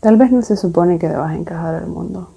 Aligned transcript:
Tal 0.00 0.16
vez 0.16 0.30
no 0.30 0.42
se 0.42 0.56
supone 0.56 0.98
que 0.98 1.08
debas 1.08 1.36
encajar 1.36 1.74
al 1.74 1.88
mundo. 1.88 2.30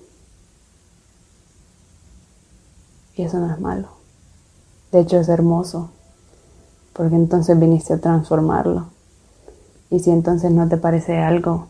Y 3.16 3.22
eso 3.22 3.38
no 3.40 3.54
es 3.54 3.60
malo. 3.60 3.90
De 4.92 5.00
hecho 5.00 5.20
es 5.20 5.30
hermoso, 5.30 5.92
porque 6.94 7.16
entonces 7.16 7.60
viniste 7.60 7.94
a 7.94 8.00
transformarlo. 8.00 8.88
Y 9.92 10.00
si 10.00 10.10
entonces 10.10 10.52
no 10.52 10.68
te 10.68 10.78
parece 10.78 11.20
algo 11.20 11.68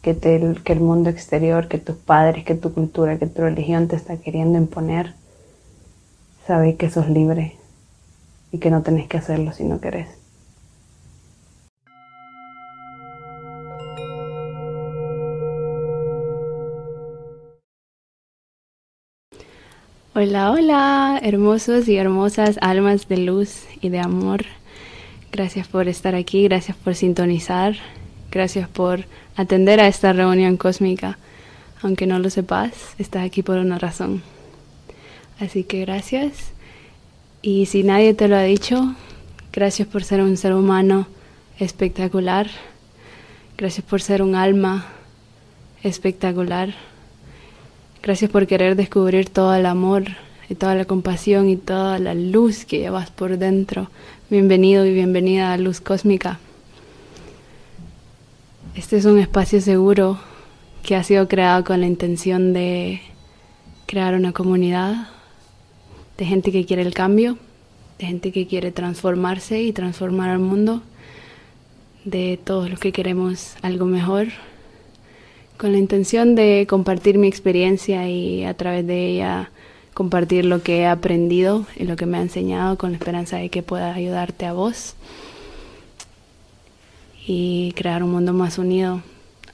que, 0.00 0.14
te, 0.14 0.54
que 0.64 0.72
el 0.72 0.80
mundo 0.80 1.10
exterior, 1.10 1.68
que 1.68 1.78
tus 1.78 1.96
padres, 1.96 2.44
que 2.44 2.54
tu 2.54 2.72
cultura, 2.72 3.18
que 3.18 3.26
tu 3.26 3.42
religión 3.42 3.86
te 3.86 3.96
está 3.96 4.16
queriendo 4.16 4.56
imponer, 4.56 5.14
sabes 6.46 6.76
que 6.76 6.90
sos 6.90 7.08
libre 7.08 7.58
y 8.54 8.58
que 8.58 8.70
no 8.70 8.82
tenés 8.82 9.08
que 9.08 9.16
hacerlo 9.16 9.52
si 9.52 9.64
no 9.64 9.80
querés. 9.80 10.06
Hola, 20.14 20.52
hola, 20.52 21.20
hermosos 21.20 21.88
y 21.88 21.96
hermosas 21.96 22.58
almas 22.60 23.08
de 23.08 23.16
luz 23.16 23.64
y 23.80 23.88
de 23.88 23.98
amor. 23.98 24.44
Gracias 25.32 25.66
por 25.66 25.88
estar 25.88 26.14
aquí, 26.14 26.44
gracias 26.44 26.76
por 26.76 26.94
sintonizar, 26.94 27.74
gracias 28.30 28.68
por 28.68 29.06
atender 29.34 29.80
a 29.80 29.88
esta 29.88 30.12
reunión 30.12 30.56
cósmica. 30.56 31.18
Aunque 31.82 32.06
no 32.06 32.20
lo 32.20 32.30
sepas, 32.30 32.94
estás 32.98 33.26
aquí 33.26 33.42
por 33.42 33.58
una 33.58 33.80
razón. 33.80 34.22
Así 35.40 35.64
que 35.64 35.80
gracias. 35.80 36.53
Y 37.46 37.66
si 37.66 37.82
nadie 37.82 38.14
te 38.14 38.26
lo 38.26 38.36
ha 38.36 38.42
dicho, 38.42 38.94
gracias 39.52 39.86
por 39.86 40.02
ser 40.02 40.22
un 40.22 40.38
ser 40.38 40.54
humano 40.54 41.06
espectacular. 41.58 42.48
Gracias 43.58 43.84
por 43.84 44.00
ser 44.00 44.22
un 44.22 44.34
alma 44.34 44.86
espectacular. 45.82 46.72
Gracias 48.02 48.30
por 48.30 48.46
querer 48.46 48.76
descubrir 48.76 49.28
todo 49.28 49.54
el 49.54 49.66
amor 49.66 50.04
y 50.48 50.54
toda 50.54 50.74
la 50.74 50.86
compasión 50.86 51.50
y 51.50 51.58
toda 51.58 51.98
la 51.98 52.14
luz 52.14 52.64
que 52.64 52.78
llevas 52.78 53.10
por 53.10 53.36
dentro. 53.36 53.90
Bienvenido 54.30 54.86
y 54.86 54.94
bienvenida 54.94 55.52
a 55.52 55.58
Luz 55.58 55.82
Cósmica. 55.82 56.38
Este 58.74 58.96
es 58.96 59.04
un 59.04 59.18
espacio 59.18 59.60
seguro 59.60 60.18
que 60.82 60.96
ha 60.96 61.04
sido 61.04 61.28
creado 61.28 61.62
con 61.62 61.82
la 61.82 61.86
intención 61.86 62.54
de 62.54 63.02
crear 63.84 64.14
una 64.14 64.32
comunidad 64.32 65.08
de 66.18 66.24
gente 66.24 66.52
que 66.52 66.64
quiere 66.64 66.82
el 66.82 66.94
cambio, 66.94 67.38
de 67.98 68.06
gente 68.06 68.32
que 68.32 68.46
quiere 68.46 68.72
transformarse 68.72 69.62
y 69.62 69.72
transformar 69.72 70.30
al 70.30 70.38
mundo, 70.38 70.82
de 72.04 72.38
todos 72.42 72.70
los 72.70 72.78
que 72.78 72.92
queremos 72.92 73.56
algo 73.62 73.86
mejor 73.86 74.28
con 75.56 75.72
la 75.72 75.78
intención 75.78 76.34
de 76.34 76.66
compartir 76.68 77.16
mi 77.16 77.28
experiencia 77.28 78.08
y 78.08 78.44
a 78.44 78.54
través 78.54 78.86
de 78.86 79.06
ella 79.06 79.50
compartir 79.94 80.44
lo 80.44 80.62
que 80.62 80.80
he 80.80 80.86
aprendido 80.86 81.64
y 81.76 81.84
lo 81.84 81.96
que 81.96 82.06
me 82.06 82.18
ha 82.18 82.22
enseñado 82.22 82.76
con 82.76 82.90
la 82.90 82.96
esperanza 82.96 83.36
de 83.36 83.48
que 83.48 83.62
pueda 83.62 83.94
ayudarte 83.94 84.46
a 84.46 84.52
vos 84.52 84.94
y 87.26 87.72
crear 87.76 88.02
un 88.02 88.10
mundo 88.10 88.32
más 88.32 88.58
unido 88.58 89.02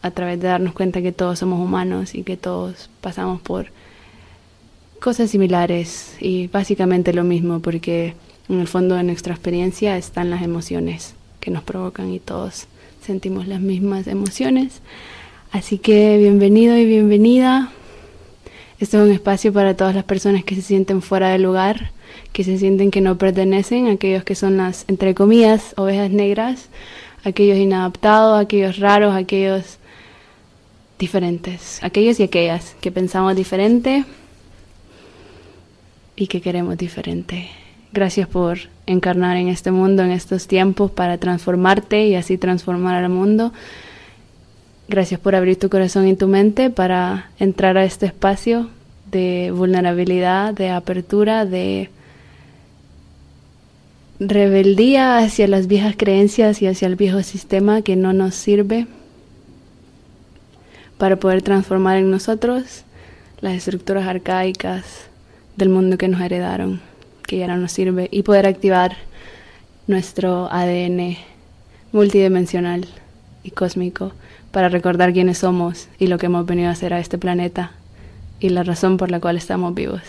a 0.03 0.11
través 0.11 0.41
de 0.41 0.49
darnos 0.49 0.73
cuenta 0.73 1.03
que 1.03 1.13
todos 1.13 1.39
somos 1.39 1.61
humanos 1.61 2.15
y 2.15 2.23
que 2.23 2.39
todos 2.39 2.89
pasamos 3.03 3.41
por 3.43 3.67
cosas 5.01 5.31
similares 5.31 6.15
y 6.21 6.49
básicamente 6.49 7.15
lo 7.15 7.25
mismo 7.25 7.61
porque 7.61 8.15
en 8.49 8.61
el 8.61 8.69
fondo 8.69 8.95
de 8.95 9.03
nuestra 9.03 9.35
experiencia 9.35 9.97
están 9.97 10.29
las 10.29 10.43
emociones 10.43 11.15
que 11.41 11.51
nos 11.51 11.63
provocan 11.63 12.13
y 12.13 12.21
todos 12.21 12.67
sentimos 13.05 13.49
las 13.49 13.61
mismas 13.61 14.07
emociones. 14.07 14.83
Así 15.53 15.79
que 15.79 16.19
bienvenido 16.19 16.77
y 16.77 16.85
bienvenida. 16.85 17.73
Este 18.79 18.99
es 18.99 19.03
un 19.03 19.11
espacio 19.11 19.53
para 19.53 19.75
todas 19.75 19.95
las 19.95 20.05
personas 20.05 20.45
que 20.45 20.55
se 20.55 20.63
sienten 20.63 21.01
fuera 21.01 21.31
del 21.31 21.43
lugar, 21.43 21.93
que 22.33 22.45
se 22.45 22.59
sienten 22.59 22.91
que 22.91 23.01
no 23.01 23.17
pertenecen, 23.17 23.89
aquellos 23.89 24.23
que 24.23 24.35
son 24.35 24.59
las, 24.59 24.85
entre 24.87 25.15
comillas, 25.15 25.73
ovejas 25.77 26.11
negras, 26.11 26.69
aquellos 27.25 27.57
inadaptados, 27.57 28.39
aquellos 28.39 28.79
raros, 28.79 29.15
aquellos 29.15 29.79
diferentes, 30.99 31.83
aquellos 31.83 32.21
y 32.21 32.25
aquellas 32.25 32.77
que 32.83 32.91
pensamos 32.93 33.35
diferente 33.35 34.05
y 36.21 36.27
que 36.27 36.43
queremos 36.43 36.77
diferente. 36.77 37.49
Gracias 37.95 38.29
por 38.29 38.59
encarnar 38.87 39.39
en 39.39 39.49
este 39.49 39.71
mundo, 39.71 40.03
en 40.03 40.11
estos 40.11 40.47
tiempos, 40.47 40.91
para 40.91 41.17
transformarte 41.17 42.07
y 42.07 42.15
así 42.15 42.37
transformar 42.37 43.03
al 43.03 43.09
mundo. 43.09 43.55
Gracias 44.87 45.19
por 45.19 45.35
abrir 45.35 45.59
tu 45.59 45.71
corazón 45.71 46.07
y 46.07 46.15
tu 46.17 46.29
mente 46.29 46.69
para 46.69 47.31
entrar 47.39 47.79
a 47.79 47.85
este 47.85 48.05
espacio 48.05 48.69
de 49.11 49.51
vulnerabilidad, 49.51 50.53
de 50.53 50.69
apertura, 50.69 51.47
de 51.47 51.89
rebeldía 54.19 55.17
hacia 55.17 55.49
las 55.49 55.69
viejas 55.69 55.95
creencias 55.97 56.61
y 56.61 56.67
hacia 56.67 56.87
el 56.87 56.97
viejo 56.97 57.23
sistema 57.23 57.81
que 57.81 57.97
no 57.97 58.13
nos 58.13 58.35
sirve 58.35 58.87
para 60.99 61.17
poder 61.17 61.41
transformar 61.41 61.97
en 61.97 62.11
nosotros 62.11 62.85
las 63.41 63.55
estructuras 63.55 64.07
arcaicas 64.07 65.10
del 65.57 65.69
mundo 65.69 65.99
que 65.99 66.09
nos 66.09 66.21
heredaron, 66.21 66.81
que 67.27 67.39
ya 67.39 67.47
no 67.47 67.57
nos 67.57 67.73
sirve, 67.73 68.09
y 68.11 68.23
poder 68.23 68.47
activar 68.47 68.97
nuestro 69.87 70.49
ADN 70.51 71.17
multidimensional 71.93 72.87
y 73.43 73.51
cósmico 73.51 74.13
para 74.53 74.69
recordar 74.69 75.13
quiénes 75.13 75.39
somos 75.39 75.89
y 75.99 76.07
lo 76.07 76.19
que 76.19 76.27
hemos 76.27 76.47
venido 76.47 76.69
a 76.69 76.73
hacer 76.73 76.93
a 76.95 77.01
este 77.01 77.19
planeta 77.19 77.73
y 78.39 78.49
la 78.49 78.63
razón 78.63 78.97
por 78.97 79.11
la 79.11 79.21
cual 79.21 79.37
estamos 79.37 79.75
vivos. 79.75 80.03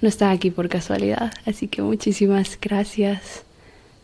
No 0.00 0.08
estás 0.08 0.34
aquí 0.34 0.50
por 0.50 0.68
casualidad, 0.68 1.32
así 1.44 1.66
que 1.68 1.82
muchísimas 1.82 2.58
gracias. 2.60 3.42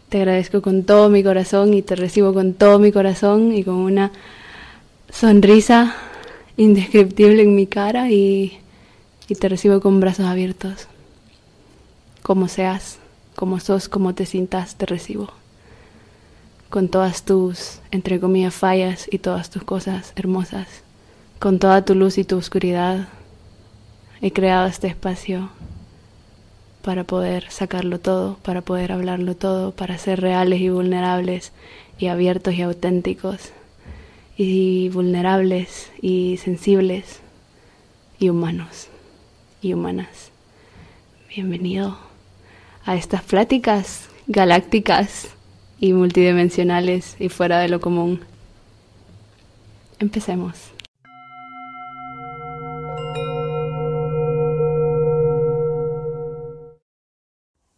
Te 0.09 0.19
agradezco 0.19 0.61
con 0.61 0.85
todo 0.85 1.09
mi 1.09 1.23
corazón 1.23 1.73
y 1.75 1.83
te 1.83 1.95
recibo 1.95 2.35
con 2.35 2.55
todo 2.55 2.79
mi 2.79 2.91
corazón 2.91 3.53
y 3.53 3.63
con 3.63 3.77
una 3.77 4.11
sonrisa 5.11 5.95
indescriptible 6.57 7.43
en 7.43 7.55
mi 7.55 7.67
cara 7.67 8.11
y, 8.11 8.59
y 9.29 9.35
te 9.35 9.49
recibo 9.49 9.81
con 9.81 10.01
brazos 10.01 10.27
abiertos. 10.27 10.89
Como 12.23 12.49
seas, 12.49 12.99
como 13.35 13.61
sos, 13.61 13.89
como 13.89 14.15
te 14.15 14.27
sientas, 14.27 14.77
te 14.77 14.87
recibo 14.87 15.31
con 16.75 16.89
todas 16.89 17.23
tus, 17.23 17.79
entre 17.93 18.19
comillas, 18.19 18.53
fallas 18.53 19.07
y 19.09 19.19
todas 19.19 19.49
tus 19.49 19.63
cosas 19.63 20.13
hermosas, 20.17 20.67
con 21.39 21.61
toda 21.61 21.85
tu 21.85 21.95
luz 21.95 22.19
y 22.19 22.25
tu 22.25 22.37
oscuridad. 22.37 23.07
He 24.21 24.33
creado 24.33 24.67
este 24.67 24.89
espacio 24.89 25.51
para 26.83 27.05
poder 27.05 27.49
sacarlo 27.53 28.01
todo, 28.01 28.39
para 28.43 28.61
poder 28.61 28.91
hablarlo 28.91 29.37
todo, 29.37 29.71
para 29.71 29.99
ser 29.99 30.21
reales 30.21 30.61
y 30.63 30.69
vulnerables 30.69 31.53
y 31.97 32.09
abiertos 32.09 32.55
y 32.55 32.63
auténticos 32.63 33.53
y 34.37 34.89
vulnerables 34.89 35.93
y 36.03 36.39
sensibles 36.39 37.21
y 38.19 38.31
humanos 38.31 38.89
humanas. 39.73 40.31
Bienvenido 41.35 41.97
a 42.85 42.97
estas 42.97 43.23
pláticas 43.23 44.09
galácticas 44.27 45.29
y 45.81 45.93
multidimensionales 45.93 47.17
y 47.19 47.29
fuera 47.29 47.59
de 47.61 47.69
lo 47.69 47.81
común. 47.81 48.21
Empecemos. 49.99 50.73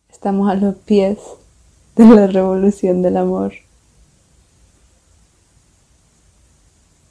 Estamos 0.09 0.51
a 0.51 0.55
los 0.55 0.75
pies 0.77 1.19
de 1.95 2.05
la 2.05 2.27
revolución 2.27 3.03
del 3.03 3.17
amor, 3.17 3.53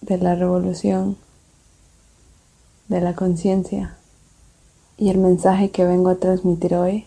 de 0.02 0.18
la 0.18 0.36
revolución 0.36 1.18
de 2.90 3.02
la 3.02 3.16
conciencia. 3.16 3.98
Y 4.98 5.10
el 5.10 5.18
mensaje 5.18 5.72
que 5.72 5.84
vengo 5.84 6.10
a 6.10 6.16
transmitir 6.16 6.76
hoy 6.76 7.06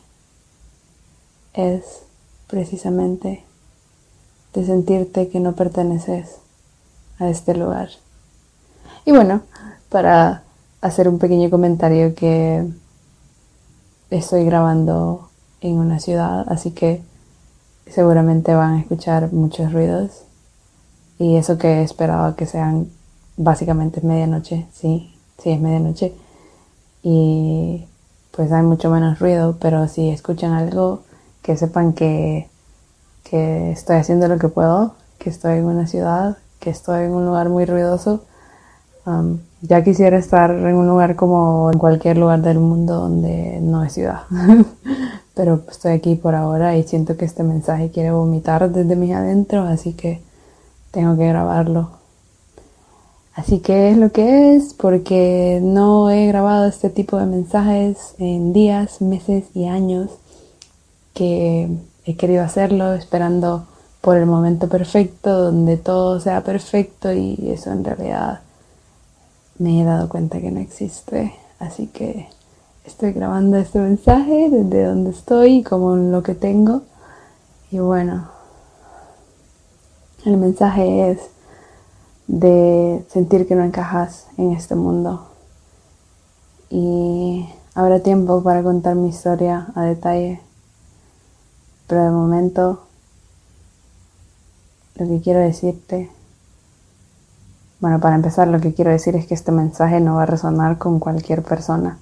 es 1.54 2.02
precisamente 2.46 3.44
de 4.52 4.66
sentirte 4.66 5.28
que 5.28 5.40
no 5.40 5.54
perteneces 5.54 6.36
a 7.18 7.28
este 7.28 7.54
lugar. 7.54 7.88
Y 9.04 9.12
bueno, 9.12 9.42
para 9.88 10.42
hacer 10.80 11.08
un 11.08 11.18
pequeño 11.18 11.50
comentario 11.50 12.14
que 12.14 12.66
estoy 14.10 14.44
grabando 14.44 15.30
en 15.60 15.78
una 15.78 15.98
ciudad, 15.98 16.44
así 16.48 16.72
que 16.72 17.02
seguramente 17.86 18.54
van 18.54 18.74
a 18.74 18.80
escuchar 18.80 19.32
muchos 19.32 19.72
ruidos. 19.72 20.24
Y 21.18 21.36
eso 21.36 21.58
que 21.58 21.82
esperaba 21.82 22.36
que 22.36 22.46
sean 22.46 22.90
básicamente 23.36 24.00
medianoche, 24.02 24.66
sí, 24.72 25.14
sí 25.42 25.50
es 25.50 25.60
medianoche. 25.60 26.14
Y 27.02 27.86
pues 28.32 28.52
hay 28.52 28.62
mucho 28.62 28.90
menos 28.90 29.18
ruido, 29.18 29.56
pero 29.60 29.88
si 29.88 30.10
escuchan 30.10 30.52
algo, 30.52 31.02
que 31.42 31.56
sepan 31.56 31.92
que 31.92 32.48
que 33.28 33.72
estoy 33.72 33.96
haciendo 33.96 34.28
lo 34.28 34.38
que 34.38 34.48
puedo, 34.48 34.94
que 35.18 35.30
estoy 35.30 35.58
en 35.58 35.66
una 35.66 35.86
ciudad, 35.86 36.38
que 36.60 36.70
estoy 36.70 37.04
en 37.04 37.12
un 37.12 37.26
lugar 37.26 37.48
muy 37.48 37.64
ruidoso. 37.66 38.24
Um, 39.04 39.40
ya 39.60 39.82
quisiera 39.82 40.18
estar 40.18 40.50
en 40.50 40.74
un 40.74 40.86
lugar 40.86 41.16
como 41.16 41.70
en 41.72 41.78
cualquier 41.78 42.16
lugar 42.18 42.40
del 42.42 42.58
mundo 42.58 42.94
donde 42.94 43.58
no 43.60 43.84
es 43.84 43.92
ciudad. 43.92 44.22
Pero 45.34 45.62
estoy 45.70 45.92
aquí 45.92 46.14
por 46.14 46.34
ahora 46.34 46.76
y 46.76 46.82
siento 46.84 47.16
que 47.16 47.24
este 47.24 47.42
mensaje 47.42 47.90
quiere 47.90 48.10
vomitar 48.12 48.70
desde 48.70 48.96
mis 48.96 49.14
adentros, 49.14 49.68
así 49.68 49.92
que 49.92 50.22
tengo 50.90 51.16
que 51.16 51.28
grabarlo. 51.28 51.97
Así 53.38 53.60
que 53.60 53.92
es 53.92 53.96
lo 53.96 54.10
que 54.10 54.56
es, 54.56 54.74
porque 54.74 55.60
no 55.62 56.10
he 56.10 56.26
grabado 56.26 56.66
este 56.66 56.90
tipo 56.90 57.18
de 57.18 57.26
mensajes 57.26 58.16
en 58.18 58.52
días, 58.52 59.00
meses 59.00 59.44
y 59.54 59.66
años 59.66 60.10
que 61.14 61.68
he 62.04 62.16
querido 62.16 62.42
hacerlo 62.42 62.94
esperando 62.94 63.64
por 64.00 64.16
el 64.16 64.26
momento 64.26 64.68
perfecto, 64.68 65.40
donde 65.40 65.76
todo 65.76 66.18
sea 66.18 66.42
perfecto 66.42 67.12
y 67.12 67.52
eso 67.52 67.70
en 67.70 67.84
realidad 67.84 68.40
me 69.60 69.82
he 69.82 69.84
dado 69.84 70.08
cuenta 70.08 70.40
que 70.40 70.50
no 70.50 70.58
existe. 70.58 71.32
Así 71.60 71.86
que 71.86 72.26
estoy 72.84 73.12
grabando 73.12 73.56
este 73.56 73.78
mensaje 73.78 74.50
desde 74.50 74.82
donde 74.82 75.10
estoy, 75.10 75.62
como 75.62 75.94
lo 75.94 76.24
que 76.24 76.34
tengo. 76.34 76.82
Y 77.70 77.78
bueno, 77.78 78.30
el 80.24 80.38
mensaje 80.38 81.12
es 81.12 81.20
de 82.28 83.04
sentir 83.08 83.48
que 83.48 83.56
no 83.56 83.64
encajas 83.64 84.26
en 84.36 84.52
este 84.52 84.76
mundo. 84.76 85.26
Y 86.70 87.48
habrá 87.74 88.00
tiempo 88.00 88.42
para 88.42 88.62
contar 88.62 88.94
mi 88.94 89.08
historia 89.08 89.68
a 89.74 89.82
detalle. 89.82 90.40
Pero 91.86 92.04
de 92.04 92.10
momento, 92.10 92.82
lo 94.96 95.08
que 95.08 95.20
quiero 95.22 95.40
decirte, 95.40 96.10
bueno, 97.80 97.98
para 97.98 98.16
empezar, 98.16 98.48
lo 98.48 98.60
que 98.60 98.74
quiero 98.74 98.90
decir 98.90 99.16
es 99.16 99.26
que 99.26 99.34
este 99.34 99.52
mensaje 99.52 100.00
no 100.00 100.16
va 100.16 100.24
a 100.24 100.26
resonar 100.26 100.76
con 100.76 100.98
cualquier 100.98 101.42
persona. 101.42 101.98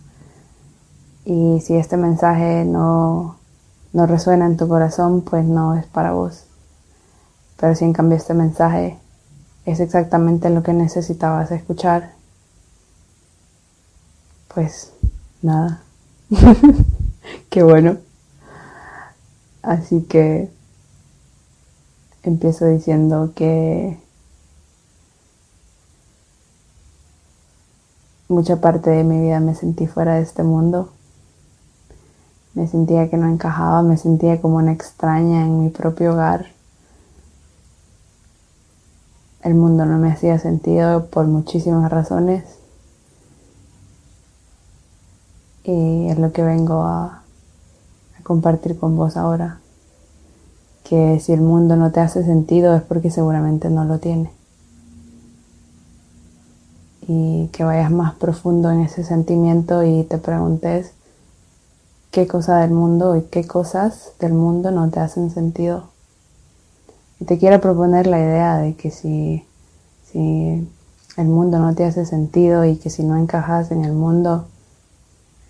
Y 1.25 1.61
si 1.61 1.77
este 1.77 1.97
mensaje 1.97 2.65
no, 2.65 3.37
no 3.93 4.07
resuena 4.07 4.47
en 4.47 4.57
tu 4.57 4.67
corazón, 4.67 5.21
pues 5.21 5.45
no 5.45 5.75
es 5.75 5.87
para 5.87 6.13
vos. 6.13 6.47
Pero 7.59 7.75
si 7.77 7.85
en 7.85 7.93
cambio 7.93 8.17
este 8.17 8.35
mensaje 8.35 8.99
es 9.67 9.81
exactamente 9.81 10.49
lo 10.49 10.63
que 10.63 10.73
necesitabas 10.73 11.51
escuchar, 11.51 12.13
pues 14.55 14.93
nada. 15.43 15.83
Qué 17.51 17.65
bueno. 17.65 17.99
Así 19.63 20.03
que 20.03 20.49
empiezo 22.23 22.67
diciendo 22.67 23.33
que 23.35 23.99
mucha 28.29 28.61
parte 28.61 28.91
de 28.91 29.03
mi 29.03 29.21
vida 29.21 29.41
me 29.41 29.57
sentí 29.57 29.89
fuera 29.89 30.15
de 30.15 30.23
este 30.23 30.45
mundo. 30.45 30.93
Me 32.55 32.69
sentía 32.69 33.11
que 33.11 33.17
no 33.17 33.29
encajaba, 33.29 33.83
me 33.83 33.97
sentía 33.97 34.41
como 34.41 34.59
una 34.59 34.73
extraña 34.73 35.45
en 35.45 35.61
mi 35.61 35.71
propio 35.71 36.13
hogar 36.13 36.56
el 39.47 39.55
mundo 39.55 39.87
no 39.87 39.97
me 39.99 40.11
hacía 40.11 40.41
sentido 40.41 41.07
por 41.07 41.27
muchísimas 41.29 41.89
razones. 41.89 42.43
Y 45.63 46.09
es 46.09 46.19
lo 46.19 46.33
que 46.33 46.43
vengo 46.43 46.83
a, 46.83 47.23
a 48.19 48.23
compartir 48.25 48.77
con 48.77 48.97
vos 48.97 49.17
ahora. 49.17 49.61
Que 50.83 51.21
si 51.21 51.33
el 51.33 51.43
mundo 51.43 51.77
no 51.77 51.93
te 51.93 52.01
hace 52.01 52.25
sentido 52.25 52.75
es 52.75 52.83
porque 52.83 53.13
seguramente 53.13 53.71
no 53.71 53.85
lo 53.85 54.01
tiene. 54.01 54.33
Y 57.07 57.47
que 57.53 57.63
vayas 57.63 57.93
más 57.93 58.15
profundo 58.15 58.73
en 58.73 58.81
ese 58.81 59.05
sentimiento 59.05 59.85
y 59.85 60.03
te 60.03 60.19
preguntes 60.19 60.91
qué 62.11 62.27
cosa 62.27 62.59
del 62.59 62.73
mundo 62.73 63.15
y 63.15 63.23
qué 63.23 63.47
cosas 63.47 64.11
del 64.19 64.33
mundo 64.33 64.73
no 64.73 64.91
te 64.91 64.99
hacen 64.99 65.31
sentido 65.31 65.96
y 67.21 67.25
te 67.25 67.39
quiero 67.39 67.61
proponer 67.61 68.07
la 68.07 68.19
idea 68.19 68.59
de 68.59 68.75
que 68.75 68.91
si, 68.91 69.45
si 70.11 70.69
el 71.17 71.27
mundo 71.27 71.59
no 71.59 71.75
te 71.75 71.85
hace 71.85 72.05
sentido 72.05 72.65
y 72.65 72.77
que 72.77 72.91
si 72.91 73.03
no 73.03 73.17
encajas 73.17 73.71
en 73.71 73.85
el 73.85 73.93
mundo 73.93 74.47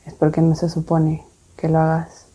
es 0.07 0.15
porque 0.15 0.41
no 0.41 0.55
se 0.55 0.69
supone 0.69 1.25
que 1.57 1.69
lo 1.69 1.81
hagas. 1.81 2.27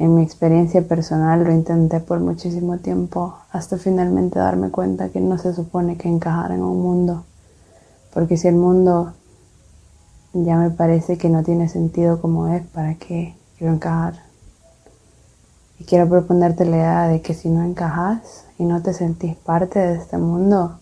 En 0.00 0.16
mi 0.16 0.22
experiencia 0.22 0.82
personal 0.82 1.44
lo 1.44 1.52
intenté 1.52 2.00
por 2.00 2.18
muchísimo 2.18 2.78
tiempo 2.78 3.36
hasta 3.52 3.78
finalmente 3.78 4.40
darme 4.40 4.70
cuenta 4.70 5.10
que 5.10 5.20
no 5.20 5.38
se 5.38 5.54
supone 5.54 5.96
que 5.96 6.08
encajar 6.08 6.50
en 6.50 6.62
un 6.62 6.82
mundo. 6.82 7.22
Porque 8.12 8.36
si 8.36 8.48
el 8.48 8.56
mundo 8.56 9.12
ya 10.32 10.56
me 10.56 10.70
parece 10.70 11.16
que 11.16 11.28
no 11.28 11.44
tiene 11.44 11.68
sentido 11.68 12.20
como 12.20 12.48
es, 12.48 12.66
¿para 12.66 12.96
qué 12.96 13.36
quiero 13.56 13.74
encajar? 13.74 14.23
Y 15.78 15.84
quiero 15.84 16.08
proponerte 16.08 16.64
la 16.64 16.76
idea 16.76 17.08
de 17.08 17.20
que 17.20 17.34
si 17.34 17.48
no 17.48 17.64
encajas 17.64 18.46
y 18.58 18.64
no 18.64 18.82
te 18.82 18.92
sentís 18.92 19.36
parte 19.36 19.78
de 19.78 19.96
este 19.96 20.18
mundo, 20.18 20.78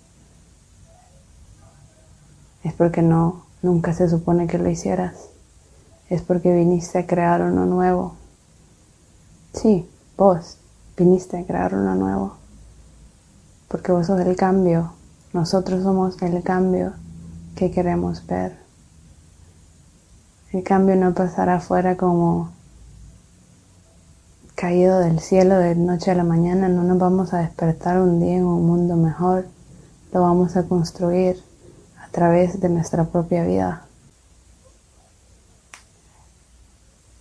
es 2.63 2.73
porque 2.75 3.03
no, 3.03 3.45
nunca 3.63 3.95
se 3.95 4.09
supone 4.09 4.47
que 4.47 4.59
lo 4.59 4.69
hicieras. 4.69 5.29
Es 6.09 6.23
porque 6.23 6.53
viniste 6.53 6.99
a 6.99 7.07
crear 7.07 7.43
uno 7.43 7.65
nuevo. 7.65 8.15
Sí, 9.55 9.89
vos 10.17 10.59
viniste 10.97 11.39
a 11.39 11.45
crear 11.47 11.75
uno 11.75 11.95
nuevo. 11.95 12.37
Porque 13.69 13.93
vos 13.93 14.07
sos 14.07 14.21
el 14.21 14.37
cambio. 14.37 14.93
Nosotros 15.33 15.83
somos 15.83 16.21
el 16.21 16.43
cambio 16.43 16.93
que 17.57 17.71
queremos 17.71 18.27
ver. 18.27 18.59
El 20.53 20.63
cambio 20.63 20.97
no 20.97 21.15
pasará 21.15 21.57
afuera 21.57 21.97
como 21.97 22.51
caído 24.63 25.01
del 25.01 25.19
cielo 25.19 25.59
de 25.59 25.75
noche 25.75 26.13
a 26.13 26.15
la 26.15 26.23
mañana, 26.23 26.69
no 26.69 26.85
nos 26.85 26.97
vamos 26.97 27.35
a 27.35 27.39
despertar 27.39 28.01
un 28.01 28.21
día 28.21 28.37
en 28.37 28.45
un 28.45 28.65
mundo 28.65 28.95
mejor, 28.95 29.45
lo 30.13 30.21
vamos 30.21 30.55
a 30.55 30.69
construir 30.69 31.43
a 32.01 32.09
través 32.11 32.61
de 32.61 32.69
nuestra 32.69 33.07
propia 33.07 33.43
vida. 33.43 33.85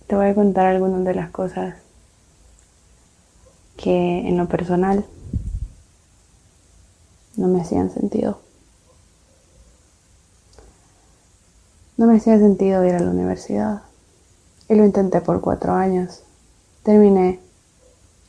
Te 0.06 0.14
voy 0.14 0.26
a 0.26 0.36
contar 0.36 0.66
algunas 0.66 1.04
de 1.04 1.14
las 1.16 1.30
cosas 1.30 1.74
que 3.76 4.20
en 4.20 4.36
lo 4.36 4.46
personal 4.46 5.04
no 7.36 7.48
me 7.48 7.60
hacían 7.60 7.90
sentido. 7.90 8.38
No 11.96 12.06
me 12.06 12.18
hacía 12.18 12.38
sentido 12.38 12.84
ir 12.84 12.94
a 12.94 13.00
la 13.00 13.10
universidad. 13.10 13.82
Y 14.68 14.76
lo 14.76 14.84
intenté 14.84 15.20
por 15.20 15.40
cuatro 15.40 15.72
años 15.72 16.22
terminé 16.82 17.40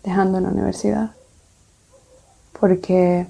dejando 0.04 0.40
la 0.40 0.50
universidad. 0.50 1.12
Porque 2.60 3.28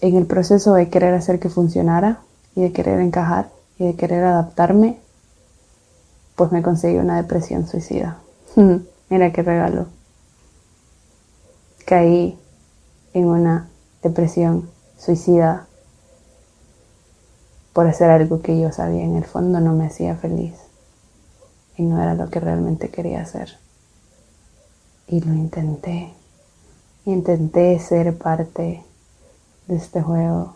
en 0.00 0.16
el 0.16 0.26
proceso 0.26 0.74
de 0.74 0.88
querer 0.88 1.14
hacer 1.14 1.40
que 1.40 1.48
funcionara 1.48 2.20
y 2.54 2.62
de 2.62 2.72
querer 2.72 3.00
encajar 3.00 3.50
y 3.78 3.86
de 3.86 3.96
querer 3.96 4.24
adaptarme, 4.24 4.98
pues 6.36 6.52
me 6.52 6.62
conseguí 6.62 6.96
una 6.96 7.16
depresión 7.16 7.66
suicida. 7.66 8.18
Mira 9.08 9.32
qué 9.32 9.42
regalo. 9.42 9.86
Caí 11.86 12.38
en 13.12 13.26
una 13.26 13.68
depresión 14.02 14.70
suicida 14.98 15.66
por 17.72 17.86
hacer 17.86 18.10
algo 18.10 18.40
que 18.40 18.58
yo 18.58 18.72
sabía 18.72 19.02
en 19.02 19.16
el 19.16 19.24
fondo 19.24 19.60
no 19.60 19.72
me 19.72 19.86
hacía 19.86 20.14
feliz 20.16 20.54
y 21.76 21.82
no 21.82 22.00
era 22.00 22.14
lo 22.14 22.30
que 22.30 22.40
realmente 22.40 22.88
quería 22.88 23.20
hacer. 23.20 23.63
Y 25.08 25.20
lo 25.20 25.34
intenté. 25.34 26.14
Intenté 27.04 27.78
ser 27.78 28.16
parte 28.16 28.84
de 29.66 29.76
este 29.76 30.02
juego. 30.02 30.54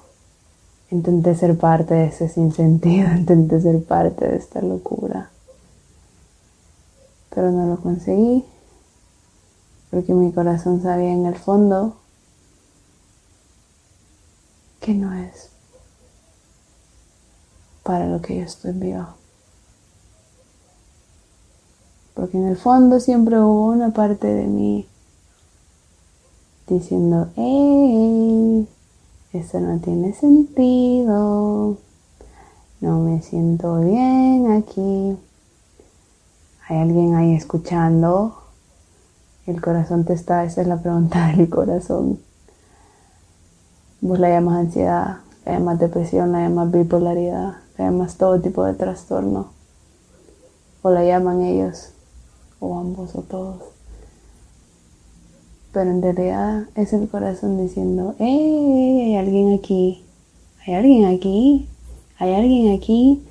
Intenté 0.91 1.35
ser 1.35 1.59
parte 1.59 1.95
de 1.95 2.07
ese 2.07 2.29
sinsentido. 2.29 3.13
Intenté 3.17 3.61
ser 3.61 3.85
parte 3.85 4.27
de 4.27 4.37
esta 4.37 4.63
locura. 4.63 5.31
Pero 7.31 7.51
no 7.51 7.67
lo 7.67 7.81
conseguí. 7.81 8.45
Porque 9.91 10.13
mi 10.15 10.33
corazón 10.33 10.83
sabía 10.83 11.13
en 11.13 11.27
el 11.27 11.37
fondo 11.37 11.97
que 14.81 14.95
no 14.95 15.13
es 15.15 15.51
para 17.83 18.07
lo 18.07 18.21
que 18.21 18.37
yo 18.37 18.43
estoy 18.43 18.73
viva 18.73 19.17
porque 22.19 22.37
en 22.37 22.49
el 22.49 22.57
fondo 22.57 22.99
siempre 22.99 23.39
hubo 23.39 23.69
una 23.69 23.91
parte 23.91 24.27
de 24.27 24.49
mí 24.49 24.89
diciendo, 26.67 27.29
¡Ey! 27.37 28.67
Eso 29.33 29.61
no 29.61 29.79
tiene 29.79 30.13
sentido, 30.15 31.77
no 32.81 32.99
me 32.99 33.23
siento 33.23 33.79
bien 33.79 34.51
aquí. 34.51 35.17
Hay 36.69 36.79
alguien 36.79 37.15
ahí 37.15 37.35
escuchando 37.37 38.43
El 39.47 39.63
corazón 39.63 40.05
te 40.05 40.15
está, 40.15 40.43
esa 40.43 40.61
es 40.63 40.67
la 40.67 40.83
pregunta 40.83 41.29
del 41.37 41.49
corazón. 41.49 42.19
Vos 44.01 44.19
la 44.19 44.29
llamas 44.29 44.57
ansiedad, 44.57 45.19
la 45.47 45.53
llamas 45.53 45.79
depresión, 45.79 46.33
la 46.33 46.41
llamas 46.41 46.73
bipolaridad, 46.73 47.59
la 47.77 47.85
llamas 47.85 48.17
todo 48.17 48.41
tipo 48.41 48.65
de 48.65 48.75
trastorno. 48.75 49.53
O 50.83 50.91
la 50.91 51.05
llaman 51.05 51.43
ellos, 51.43 51.93
o 52.61 52.79
ambos, 52.79 53.15
o 53.15 53.23
todos. 53.23 53.63
Pero 55.73 55.91
en 55.91 56.03
realidad 56.03 56.69
es 56.75 56.93
el 56.93 57.09
corazón 57.09 57.61
diciendo, 57.61 58.15
¡eh! 58.19 59.05
Hay 59.07 59.17
alguien 59.17 59.53
aquí, 59.53 60.05
hay 60.67 60.75
alguien 60.75 61.05
aquí, 61.07 61.69
hay 62.19 62.35
alguien 62.35 62.75
aquí. 62.75 63.23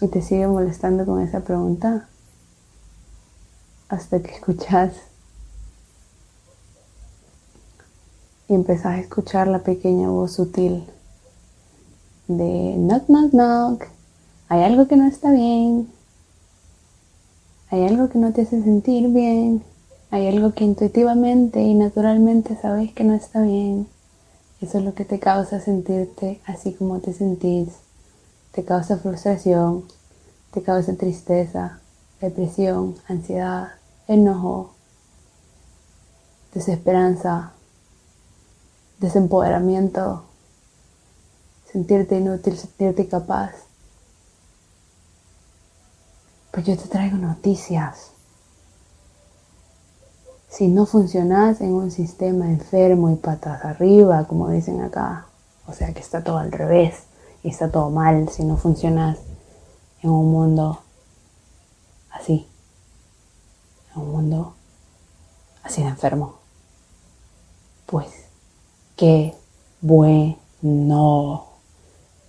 Y 0.00 0.08
te 0.08 0.22
sigue 0.22 0.46
molestando 0.46 1.04
con 1.04 1.20
esa 1.20 1.40
pregunta 1.40 2.08
hasta 3.88 4.20
que 4.22 4.30
escuchas 4.34 4.92
y 8.48 8.54
empezás 8.54 8.86
a 8.86 9.00
escuchar 9.00 9.46
la 9.46 9.58
pequeña 9.58 10.08
voz 10.08 10.32
sutil 10.32 10.84
de 12.28 12.74
knock, 12.76 13.06
knock, 13.06 13.30
knock. 13.32 13.84
Hay 14.48 14.62
algo 14.62 14.88
que 14.88 14.96
no 14.96 15.06
está 15.06 15.30
bien. 15.30 15.88
Hay 17.70 17.84
algo 17.84 18.08
que 18.08 18.18
no 18.18 18.32
te 18.32 18.42
hace 18.42 18.62
sentir 18.62 19.08
bien. 19.08 19.62
Hay 20.10 20.26
algo 20.26 20.54
que 20.54 20.64
intuitivamente 20.64 21.60
y 21.60 21.74
naturalmente 21.74 22.56
sabes 22.56 22.92
que 22.94 23.04
no 23.04 23.14
está 23.14 23.42
bien. 23.42 23.86
Eso 24.62 24.78
es 24.78 24.84
lo 24.84 24.94
que 24.94 25.04
te 25.04 25.18
causa 25.18 25.60
sentirte 25.60 26.40
así 26.46 26.72
como 26.72 27.00
te 27.00 27.12
sentís. 27.12 27.68
Te 28.52 28.64
causa 28.64 28.96
frustración, 28.96 29.84
te 30.50 30.62
causa 30.62 30.96
tristeza, 30.96 31.80
depresión, 32.22 32.96
ansiedad, 33.06 33.68
enojo, 34.08 34.72
desesperanza, 36.54 37.52
desempoderamiento, 38.98 40.24
sentirte 41.70 42.16
inútil, 42.16 42.56
sentirte 42.56 43.06
capaz. 43.06 43.67
Pues 46.58 46.66
yo 46.66 46.76
te 46.76 46.88
traigo 46.88 47.16
noticias. 47.16 48.10
Si 50.48 50.66
no 50.66 50.86
funcionas 50.86 51.60
en 51.60 51.72
un 51.72 51.92
sistema 51.92 52.50
enfermo 52.50 53.12
y 53.12 53.14
patas 53.14 53.64
arriba, 53.64 54.26
como 54.26 54.50
dicen 54.50 54.80
acá, 54.80 55.26
o 55.68 55.72
sea 55.72 55.94
que 55.94 56.00
está 56.00 56.24
todo 56.24 56.38
al 56.38 56.50
revés 56.50 57.04
y 57.44 57.50
está 57.50 57.70
todo 57.70 57.90
mal 57.90 58.28
si 58.28 58.42
no 58.42 58.56
funcionas 58.56 59.18
en 60.02 60.10
un 60.10 60.32
mundo 60.32 60.80
así, 62.10 62.48
en 63.94 64.02
un 64.02 64.10
mundo 64.10 64.54
así 65.62 65.84
de 65.84 65.90
enfermo, 65.90 66.38
pues 67.86 68.08
qué 68.96 69.32
bueno, 69.80 71.44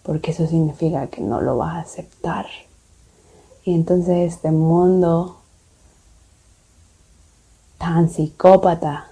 porque 0.04 0.30
eso 0.30 0.46
significa 0.46 1.08
que 1.08 1.22
no 1.22 1.42
lo 1.42 1.58
vas 1.58 1.78
a 1.78 1.80
aceptar. 1.80 2.46
Y 3.64 3.74
entonces 3.74 4.34
este 4.34 4.52
mundo 4.52 5.38
tan 7.78 8.10
psicópata 8.10 9.08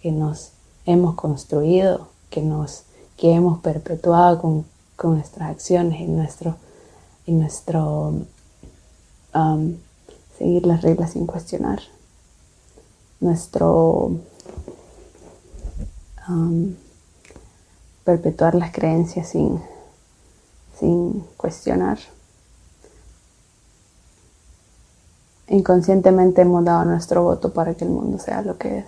que 0.00 0.12
nos 0.12 0.52
hemos 0.84 1.14
construido, 1.14 2.08
que 2.30 2.42
nos 2.42 2.84
que 3.16 3.32
hemos 3.32 3.60
perpetuado 3.60 4.40
con, 4.40 4.66
nuestras 5.02 5.50
acciones 5.50 6.00
y 6.00 6.06
nuestro 6.06 6.56
nuestro 7.26 8.14
um, 9.34 9.76
seguir 10.38 10.66
las 10.66 10.82
reglas 10.82 11.12
sin 11.12 11.26
cuestionar. 11.26 11.80
Nuestro 13.20 14.18
um, 16.28 16.74
perpetuar 18.04 18.54
las 18.54 18.72
creencias 18.72 19.28
sin, 19.28 19.60
sin 20.78 21.24
cuestionar 21.36 21.98
inconscientemente 25.48 26.42
hemos 26.42 26.64
dado 26.64 26.84
nuestro 26.84 27.22
voto 27.22 27.52
para 27.52 27.74
que 27.74 27.84
el 27.84 27.90
mundo 27.90 28.18
sea 28.18 28.42
lo 28.42 28.58
que 28.58 28.78
es. 28.78 28.86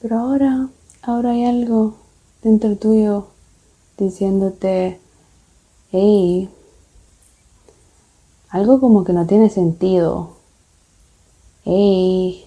Pero 0.00 0.18
ahora, 0.18 0.68
ahora 1.02 1.30
hay 1.30 1.44
algo 1.44 1.94
dentro 2.42 2.76
tuyo 2.76 3.26
diciéndote, 3.98 4.98
hey, 5.92 6.48
algo 8.50 8.80
como 8.80 9.04
que 9.04 9.12
no 9.12 9.26
tiene 9.26 9.48
sentido. 9.48 10.36
Hey, 11.64 12.46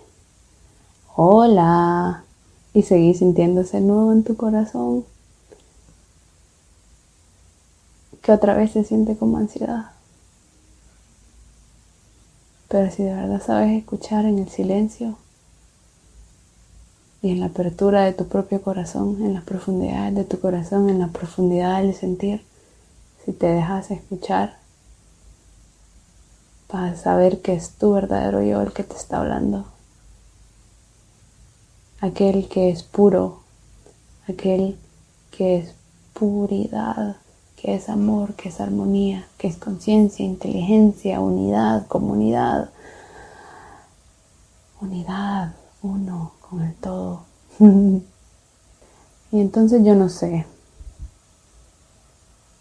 hola. 1.15 2.25
Y 2.73 2.81
seguís 2.81 3.19
sintiéndose 3.19 3.79
nuevo 3.79 4.11
en 4.11 4.23
tu 4.23 4.35
corazón. 4.35 5.05
Que 8.21 8.31
otra 8.31 8.55
vez 8.55 8.71
se 8.71 8.83
siente 8.83 9.15
como 9.15 9.37
ansiedad. 9.37 9.91
Pero 12.73 12.89
si 12.89 13.03
de 13.03 13.13
verdad 13.13 13.39
sabes 13.39 13.77
escuchar 13.77 14.25
en 14.25 14.39
el 14.39 14.49
silencio 14.49 15.15
y 17.21 17.29
en 17.29 17.39
la 17.39 17.45
apertura 17.45 18.01
de 18.01 18.13
tu 18.13 18.27
propio 18.27 18.63
corazón, 18.63 19.23
en 19.23 19.35
las 19.35 19.43
profundidades 19.43 20.15
de 20.15 20.23
tu 20.23 20.39
corazón, 20.39 20.89
en 20.89 20.97
la 20.97 21.09
profundidad 21.09 21.83
del 21.83 21.93
sentir, 21.93 22.43
si 23.23 23.31
te 23.31 23.45
dejas 23.45 23.91
escuchar, 23.91 24.57
vas 26.67 26.93
a 26.93 27.03
saber 27.03 27.43
que 27.43 27.53
es 27.53 27.73
tu 27.73 27.93
verdadero 27.93 28.41
yo 28.41 28.59
el 28.61 28.73
que 28.73 28.83
te 28.83 28.95
está 28.95 29.19
hablando. 29.19 29.65
Aquel 32.01 32.49
que 32.49 32.71
es 32.71 32.81
puro, 32.81 33.41
aquel 34.27 34.79
que 35.29 35.57
es 35.57 35.75
puridad 36.15 37.17
que 37.63 37.75
es 37.75 37.87
amor, 37.87 38.33
que 38.33 38.49
es 38.49 38.59
armonía, 38.59 39.25
que 39.37 39.47
es 39.47 39.55
conciencia, 39.55 40.25
inteligencia, 40.25 41.21
unidad, 41.21 41.87
comunidad. 41.87 42.71
Unidad, 44.81 45.53
uno 45.81 46.33
con 46.41 46.61
el 46.61 46.75
todo. 46.75 47.23
y 47.59 48.01
entonces 49.39 49.81
yo 49.85 49.95
no 49.95 50.09
sé, 50.09 50.45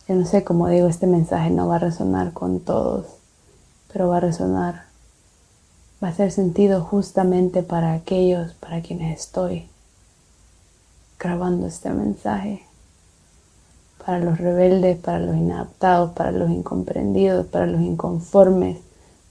yo 0.07 0.15
no 0.15 0.25
sé 0.25 0.45
cómo 0.45 0.69
digo, 0.69 0.87
este 0.87 1.09
mensaje 1.09 1.51
no 1.51 1.67
va 1.67 1.77
a 1.77 1.81
resonar 1.81 2.33
con 2.33 2.61
todos, 2.61 3.07
pero 3.93 4.09
va 4.09 4.19
a 4.19 4.21
resonar, 4.21 4.85
va 6.01 6.07
a 6.07 6.11
hacer 6.13 6.31
sentido 6.31 6.81
justamente 6.81 7.65
para 7.65 7.93
aquellos 7.93 8.53
para 8.55 8.83
quienes 8.83 9.19
estoy 9.19 9.69
grabando 11.19 11.67
este 11.67 11.91
mensaje 11.91 12.72
para 14.05 14.19
los 14.19 14.39
rebeldes, 14.39 14.99
para 14.99 15.21
los 15.21 15.37
inadaptados, 15.37 16.13
para 16.13 16.33
los 16.33 16.51
incomprendidos, 16.51 17.47
para 17.47 17.67
los 17.67 17.81
inconformes, 17.81 18.79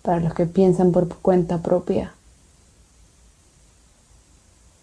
para 0.01 0.20
los 0.20 0.34
que 0.34 0.46
piensan 0.46 0.92
por 0.92 1.08
cuenta 1.18 1.60
propia, 1.60 2.13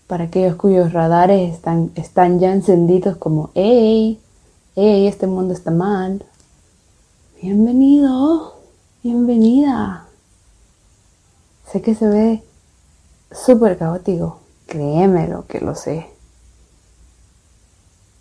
para 0.06 0.24
aquellos 0.24 0.56
cuyos 0.56 0.92
radares 0.92 1.58
están, 1.94 2.38
ya 2.38 2.52
encendidos 2.52 3.16
como, 3.16 3.50
¡Ey! 3.54 4.20
¡Ey! 4.76 5.06
Este 5.06 5.26
mundo 5.26 5.54
está 5.54 5.70
mal. 5.70 6.24
Bienvenido, 7.40 8.54
bienvenida. 9.02 10.06
Sé 11.70 11.82
que 11.82 11.94
se 11.94 12.08
ve 12.08 12.42
súper 13.30 13.76
caótico, 13.76 14.40
créemelo 14.66 15.46
que 15.46 15.60
lo 15.60 15.74
sé. 15.74 16.17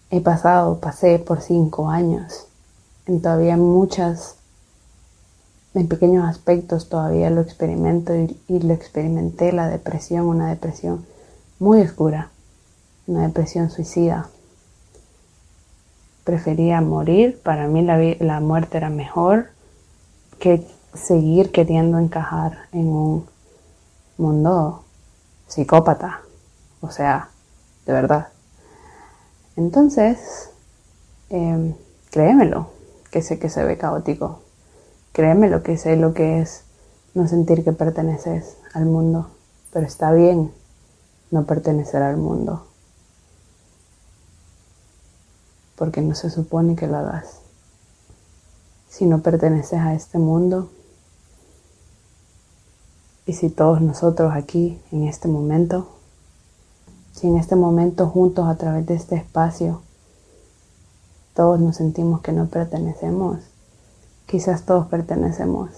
He 0.09 0.21
pasado, 0.21 0.79
pasé 0.79 1.19
por 1.19 1.41
cinco 1.41 1.89
años. 1.89 2.47
En 3.07 3.21
todavía 3.21 3.57
muchas, 3.57 4.35
en 5.73 5.87
pequeños 5.87 6.27
aspectos 6.27 6.87
todavía 6.87 7.29
lo 7.29 7.41
experimento 7.41 8.13
y, 8.15 8.59
lo 8.59 8.73
experimenté, 8.73 9.51
la 9.51 9.67
depresión, 9.67 10.27
una 10.27 10.49
depresión 10.49 11.05
muy 11.59 11.81
oscura, 11.81 12.29
una 13.05 13.23
depresión 13.23 13.69
suicida. 13.69 14.29
Prefería 16.23 16.81
morir, 16.81 17.41
para 17.41 17.67
mí 17.67 17.81
la 17.81 18.39
muerte 18.39 18.77
era 18.77 18.89
mejor 18.89 19.49
que 20.39 20.65
seguir 20.93 21.51
queriendo 21.51 21.99
encajar 21.99 22.67
en 22.71 22.87
un 22.87 23.25
mundo 24.17 24.83
psicópata. 25.47 26.21
O 26.81 26.91
sea, 26.91 27.29
de 27.85 27.93
verdad. 27.93 28.27
Entonces, 29.57 30.51
em, 31.29 31.75
créemelo, 32.09 32.69
que 33.11 33.21
sé 33.21 33.39
que 33.39 33.49
se 33.49 33.65
ve 33.65 33.77
caótico. 33.77 34.39
Créemelo 35.11 35.63
que 35.63 35.77
sé 35.77 35.97
lo 35.97 36.13
que 36.13 36.39
es 36.39 36.63
no 37.13 37.27
sentir 37.27 37.65
que 37.65 37.73
perteneces 37.73 38.55
al 38.73 38.85
mundo. 38.85 39.29
Pero 39.73 39.85
está 39.85 40.13
bien 40.13 40.53
no 41.31 41.45
pertenecer 41.45 42.01
al 42.01 42.15
mundo. 42.15 42.65
Porque 45.75 46.01
no 46.01 46.15
se 46.15 46.29
supone 46.29 46.77
que 46.77 46.87
lo 46.87 46.95
hagas. 46.95 47.41
Si 48.87 49.05
no 49.05 49.21
perteneces 49.21 49.79
a 49.79 49.93
este 49.93 50.17
mundo, 50.17 50.69
Y 53.27 53.33
si 53.33 53.49
todos 53.49 53.81
nosotros 53.81 54.31
aquí, 54.33 54.79
en 54.89 55.03
este 55.03 55.27
momento, 55.27 55.96
si 57.17 57.27
en 57.27 57.37
este 57.37 57.55
momento 57.55 58.07
juntos 58.07 58.47
a 58.47 58.55
través 58.57 58.85
de 58.85 58.93
este 58.93 59.15
espacio, 59.15 59.81
todos 61.33 61.59
nos 61.59 61.77
sentimos 61.77 62.21
que 62.21 62.31
no 62.31 62.45
pertenecemos, 62.45 63.39
quizás 64.27 64.67
todos 64.67 64.85
pertenecemos 64.85 65.71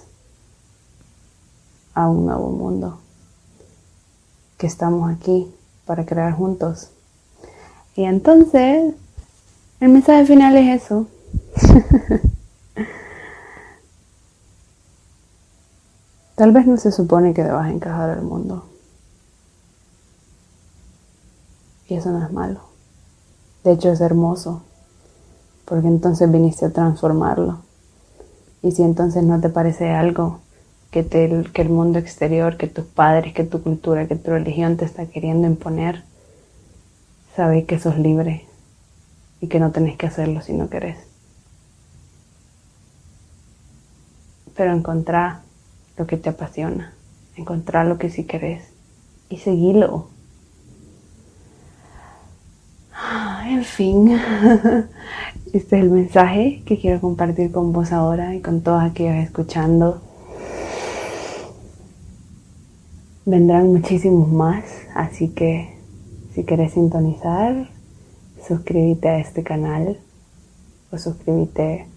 a 1.93 2.09
un 2.09 2.25
nuevo 2.25 2.49
mundo, 2.49 2.99
que 4.57 4.67
estamos 4.67 5.09
aquí 5.09 5.49
para 5.85 6.05
crear 6.05 6.33
juntos. 6.33 6.89
Y 7.95 8.03
entonces, 8.03 8.93
el 9.79 9.89
mensaje 9.89 10.25
final 10.25 10.57
es 10.57 10.83
eso. 10.83 11.07
Tal 16.35 16.51
vez 16.51 16.67
no 16.67 16.75
se 16.75 16.91
supone 16.91 17.33
que 17.33 17.45
debas 17.45 17.71
encajar 17.71 18.09
al 18.09 18.23
mundo. 18.23 18.65
Y 21.89 21.95
eso 21.95 22.11
no 22.11 22.23
es 22.23 22.31
malo. 22.31 22.61
De 23.63 23.73
hecho 23.73 23.91
es 23.91 23.99
hermoso, 23.99 24.61
porque 25.65 25.87
entonces 25.87 26.31
viniste 26.31 26.65
a 26.65 26.69
transformarlo. 26.71 27.59
Y 28.61 28.71
si 28.71 28.83
entonces 28.83 29.23
no 29.23 29.41
te 29.41 29.49
parece 29.49 29.89
algo 29.89 30.39
que, 30.91 31.05
que 31.07 31.61
el 31.61 31.69
mundo 31.69 31.97
exterior, 31.97 32.57
que 32.57 32.67
tus 32.67 32.85
padres, 32.85 33.33
que 33.33 33.43
tu 33.43 33.63
cultura, 33.63 34.07
que 34.07 34.15
tu 34.15 34.31
religión 34.31 34.77
te 34.77 34.85
está 34.85 35.07
queriendo 35.07 35.47
imponer, 35.47 36.03
sabes 37.35 37.65
que 37.65 37.79
sos 37.79 37.97
libre 37.97 38.45
y 39.41 39.47
que 39.47 39.59
no 39.59 39.71
tenés 39.71 39.97
que 39.97 40.07
hacerlo 40.07 40.41
si 40.41 40.53
no 40.53 40.69
querés. 40.69 40.97
Pero 44.55 44.73
encontrar 44.73 45.41
lo 45.97 46.05
que 46.05 46.17
te 46.17 46.29
apasiona, 46.29 46.93
encontrar 47.35 47.87
lo 47.87 47.97
que 47.97 48.09
sí 48.09 48.25
querés 48.25 48.63
y 49.29 49.37
seguilo. 49.37 50.09
En 53.49 53.63
fin, 53.63 54.09
este 55.53 55.77
es 55.77 55.83
el 55.83 55.89
mensaje 55.89 56.61
que 56.67 56.77
quiero 56.77 57.01
compartir 57.01 57.51
con 57.51 57.73
vos 57.73 57.91
ahora 57.91 58.35
y 58.35 58.41
con 58.41 58.61
todos 58.61 58.83
aquellos 58.83 59.15
escuchando. 59.15 60.03
Vendrán 63.25 63.69
muchísimos 63.69 64.29
más, 64.29 64.65
así 64.93 65.29
que 65.29 65.75
si 66.35 66.43
quieres 66.43 66.73
sintonizar, 66.73 67.71
suscríbete 68.47 69.09
a 69.09 69.17
este 69.17 69.41
canal 69.41 69.99
o 70.91 70.99
suscríbete 70.99 71.87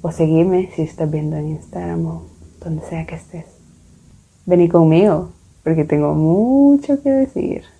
o 0.00 0.10
seguime 0.10 0.70
si 0.74 0.82
estás 0.82 1.10
viendo 1.10 1.36
en 1.36 1.50
Instagram 1.50 2.06
o 2.06 2.22
donde 2.64 2.82
sea 2.86 3.04
que 3.04 3.16
estés. 3.16 3.44
Vení 4.46 4.70
conmigo 4.70 5.32
porque 5.64 5.84
tengo 5.84 6.14
mucho 6.14 7.02
que 7.02 7.10
decir. 7.10 7.73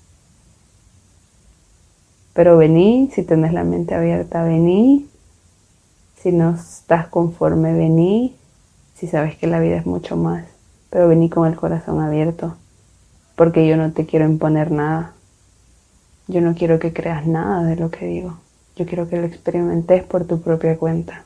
Pero 2.34 2.58
vení, 2.58 3.10
si 3.14 3.22
tenés 3.22 3.52
la 3.52 3.64
mente 3.64 3.94
abierta, 3.94 4.42
vení. 4.42 5.08
Si 6.16 6.32
no 6.32 6.54
estás 6.54 7.06
conforme, 7.06 7.72
vení. 7.72 8.36
Si 8.94 9.06
sabes 9.06 9.36
que 9.36 9.46
la 9.46 9.60
vida 9.60 9.76
es 9.76 9.86
mucho 9.86 10.16
más, 10.16 10.44
pero 10.90 11.08
vení 11.08 11.30
con 11.30 11.46
el 11.46 11.56
corazón 11.56 12.00
abierto. 12.00 12.56
Porque 13.36 13.66
yo 13.66 13.76
no 13.76 13.92
te 13.92 14.04
quiero 14.04 14.24
imponer 14.26 14.70
nada. 14.70 15.14
Yo 16.26 16.40
no 16.40 16.54
quiero 16.54 16.78
que 16.78 16.92
creas 16.92 17.26
nada 17.26 17.62
de 17.64 17.76
lo 17.76 17.90
que 17.90 18.06
digo. 18.06 18.38
Yo 18.76 18.86
quiero 18.86 19.08
que 19.08 19.16
lo 19.16 19.26
experimentes 19.26 20.02
por 20.02 20.24
tu 20.24 20.40
propia 20.40 20.76
cuenta. 20.76 21.24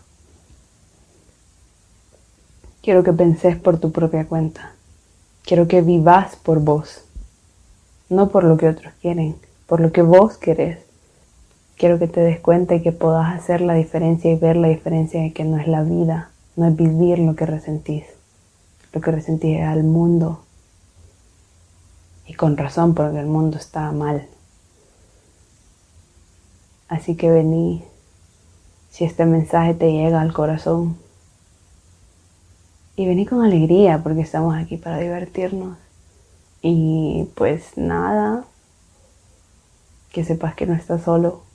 Quiero 2.83 3.03
que 3.03 3.13
penses 3.13 3.57
por 3.57 3.79
tu 3.79 3.93
propia 3.93 4.27
cuenta. 4.27 4.73
Quiero 5.45 5.69
que 5.69 5.81
vivas 5.81 6.37
por 6.37 6.61
vos. 6.61 7.05
No 8.11 8.29
por 8.29 8.45
lo 8.45 8.57
que 8.57 8.69
otros 8.69 8.93
quieren, 9.01 9.37
por 9.67 9.81
lo 9.81 9.93
que 9.93 10.03
vos 10.03 10.37
querés. 10.37 10.88
Quiero 11.79 12.01
que 12.01 12.09
te 12.09 12.21
des 12.21 12.41
cuenta 12.41 12.75
y 12.75 12.83
que 12.83 12.91
puedas 12.91 13.33
hacer 13.33 13.61
la 13.61 13.75
diferencia 13.75 14.33
y 14.33 14.35
ver 14.35 14.57
la 14.57 14.67
diferencia 14.67 15.23
de 15.23 15.33
que 15.33 15.45
no 15.45 15.59
es 15.59 15.69
la 15.69 15.85
vida, 15.85 16.33
no 16.57 16.67
es 16.67 16.75
vivir 16.75 17.21
lo 17.21 17.37
que 17.37 17.47
resentís. 17.47 18.05
Lo 18.93 19.01
que 19.01 19.13
resentís 19.13 19.61
es 19.61 19.65
al 19.65 19.85
mundo. 19.85 20.43
Y 22.27 22.35
con 22.35 22.57
razón, 22.57 22.97
porque 22.97 23.21
el 23.21 23.27
mundo 23.27 23.59
está 23.59 23.93
mal. 23.93 24.27
Así 26.89 27.15
que 27.15 27.31
vení, 27.31 27.85
si 28.91 29.05
este 29.05 29.25
mensaje 29.25 29.73
te 29.75 29.93
llega 29.93 30.21
al 30.21 30.33
corazón, 30.33 30.97
y 32.97 33.07
vení 33.07 33.25
con 33.25 33.45
alegría 33.45 34.03
porque 34.03 34.23
estamos 34.23 34.57
aquí 34.57 34.79
para 34.79 34.99
divertirnos. 34.99 35.79
Y 36.61 37.29
pues 37.37 37.77
nada, 37.77 38.45
que 40.11 40.25
sepas 40.25 40.57
que 40.57 40.67
no 40.67 40.75
estás 40.75 41.03
solo 41.03 41.47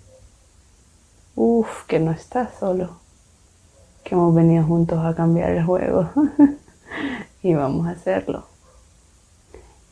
Uf, 1.36 1.86
que 1.88 2.00
no 2.00 2.12
estás 2.12 2.54
solo. 2.60 2.98
Que 4.04 4.15
hemos 4.15 4.36
venido 4.36 4.63
juntos 4.65 5.04
a 5.04 5.15
cambiar 5.15 5.52
el 5.52 5.65
juego. 5.65 6.10
y 7.41 7.54
vamos 7.54 7.88
a 7.88 7.91
hacerlo. 7.91 8.46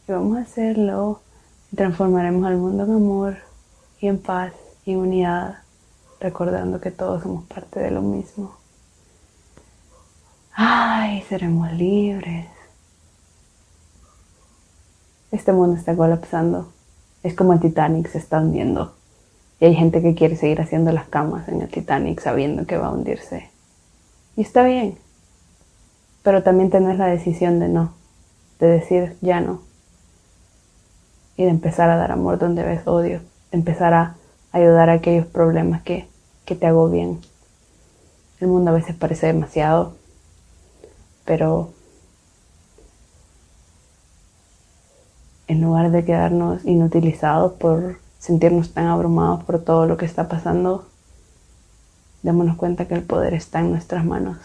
Y 0.08 0.12
vamos 0.12 0.38
a 0.38 0.42
hacerlo. 0.42 1.22
transformaremos 1.76 2.46
al 2.46 2.58
mundo 2.58 2.84
en 2.84 2.92
amor 2.92 3.38
y 4.00 4.08
en 4.08 4.20
paz 4.20 4.54
y 4.86 4.96
unidad. 4.96 5.60
Recordando 6.20 6.80
que 6.80 6.92
todos 6.92 7.24
somos 7.24 7.46
parte 7.46 7.80
de 7.80 7.90
lo 7.90 8.02
mismo. 8.02 8.56
Ay, 10.54 11.24
seremos 11.24 11.72
libres. 11.72 12.48
Este 15.32 15.52
mundo 15.54 15.78
está 15.78 15.96
colapsando. 15.96 16.72
Es 17.24 17.34
como 17.34 17.54
el 17.54 17.60
Titanic 17.60 18.10
se 18.10 18.20
está 18.20 18.40
hundiendo. 18.40 18.94
Y 19.62 19.66
hay 19.66 19.76
gente 19.76 20.02
que 20.02 20.16
quiere 20.16 20.36
seguir 20.36 20.60
haciendo 20.60 20.92
las 20.92 21.08
camas 21.08 21.48
en 21.48 21.62
el 21.62 21.70
Titanic 21.70 22.20
sabiendo 22.20 22.66
que 22.66 22.78
va 22.78 22.88
a 22.88 22.92
hundirse. 22.92 23.52
Y 24.36 24.42
está 24.42 24.64
bien. 24.64 24.98
Pero 26.24 26.42
también 26.42 26.72
tenés 26.72 26.98
la 26.98 27.06
decisión 27.06 27.60
de 27.60 27.70
no, 27.70 27.94
de 28.60 28.68
decir 28.68 29.18
ya 29.22 29.40
no. 29.40 29.62
Y 31.38 31.44
de 31.44 31.52
empezar 31.52 31.92
a 31.92 31.96
dar 31.96 32.12
amor 32.12 32.40
donde 32.40 32.64
ves 32.64 32.88
odio. 32.88 33.22
Empezar 33.52 33.94
a 33.94 34.16
ayudar 34.52 34.90
a 34.90 34.94
aquellos 34.94 35.28
problemas 35.28 35.84
que, 35.84 36.08
que 36.44 36.56
te 36.56 36.66
agobian. 36.66 37.20
El 38.40 38.48
mundo 38.48 38.72
a 38.72 38.74
veces 38.74 38.96
parece 38.96 39.28
demasiado, 39.28 39.94
pero 41.24 41.70
en 45.48 45.62
lugar 45.62 45.92
de 45.92 46.04
quedarnos 46.04 46.66
inutilizados 46.66 47.54
por 47.54 48.01
sentirnos 48.22 48.72
tan 48.72 48.86
abrumados 48.86 49.44
por 49.44 49.60
todo 49.60 49.88
lo 49.88 49.98
que 49.98 50.06
está 50.06 50.28
pasando, 50.28 50.86
démonos 52.22 52.56
cuenta 52.56 52.88
que 52.88 52.94
el 52.94 53.02
poder 53.02 53.34
está 53.34 53.60
en 53.60 53.72
nuestras 53.72 54.06
manos. 54.06 54.38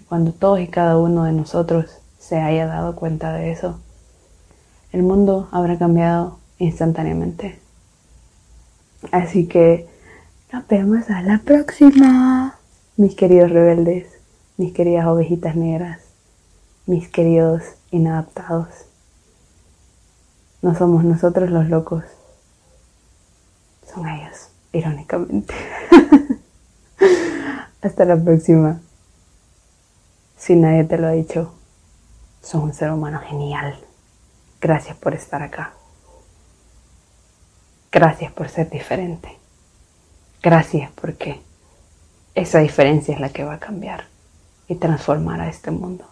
Y 0.00 0.04
cuando 0.04 0.32
todos 0.32 0.58
y 0.58 0.66
cada 0.66 0.98
uno 0.98 1.22
de 1.22 1.32
nosotros 1.32 1.98
se 2.18 2.40
haya 2.40 2.66
dado 2.66 2.96
cuenta 2.96 3.32
de 3.32 3.52
eso, 3.52 3.78
el 4.90 5.04
mundo 5.04 5.48
habrá 5.52 5.78
cambiado 5.78 6.38
instantáneamente. 6.58 7.60
Así 9.12 9.46
que 9.46 9.88
nos 10.52 10.66
vemos 10.66 11.08
a 11.10 11.22
la 11.22 11.38
próxima, 11.38 12.58
mis 12.96 13.14
queridos 13.14 13.50
rebeldes, 13.50 14.08
mis 14.56 14.72
queridas 14.72 15.06
ovejitas 15.06 15.54
negras, 15.54 16.00
mis 16.86 17.08
queridos 17.08 17.62
inadaptados. 17.92 18.68
No 20.60 20.74
somos 20.74 21.04
nosotros 21.04 21.50
los 21.50 21.68
locos, 21.68 22.04
son 23.92 24.08
ellos, 24.08 24.48
irónicamente. 24.72 25.54
Hasta 27.82 28.04
la 28.04 28.16
próxima. 28.16 28.80
Si 30.36 30.56
nadie 30.56 30.84
te 30.84 30.98
lo 30.98 31.08
ha 31.08 31.12
dicho, 31.12 31.54
sos 32.40 32.62
un 32.62 32.72
ser 32.72 32.90
humano 32.90 33.20
genial. 33.20 33.78
Gracias 34.60 34.96
por 34.96 35.14
estar 35.14 35.42
acá. 35.42 35.74
Gracias 37.90 38.32
por 38.32 38.48
ser 38.48 38.70
diferente. 38.70 39.38
Gracias 40.42 40.90
porque 40.92 41.40
esa 42.34 42.60
diferencia 42.60 43.14
es 43.14 43.20
la 43.20 43.28
que 43.28 43.44
va 43.44 43.54
a 43.54 43.60
cambiar 43.60 44.06
y 44.68 44.76
transformar 44.76 45.40
a 45.40 45.48
este 45.48 45.70
mundo. 45.70 46.06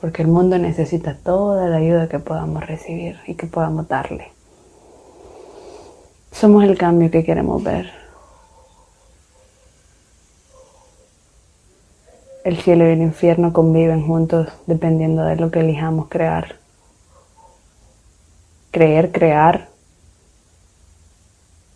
Porque 0.00 0.22
el 0.22 0.28
mundo 0.28 0.58
necesita 0.58 1.16
toda 1.16 1.68
la 1.68 1.78
ayuda 1.78 2.08
que 2.08 2.18
podamos 2.18 2.66
recibir 2.66 3.18
y 3.26 3.34
que 3.34 3.46
podamos 3.46 3.88
darle. 3.88 4.37
Somos 6.38 6.62
el 6.62 6.78
cambio 6.78 7.10
que 7.10 7.24
queremos 7.24 7.60
ver. 7.64 7.90
El 12.44 12.58
cielo 12.58 12.86
y 12.86 12.92
el 12.92 13.02
infierno 13.02 13.52
conviven 13.52 14.06
juntos 14.06 14.46
dependiendo 14.66 15.24
de 15.24 15.34
lo 15.34 15.50
que 15.50 15.60
elijamos 15.60 16.06
crear. 16.08 16.54
Creer, 18.70 19.10
crear, 19.10 19.68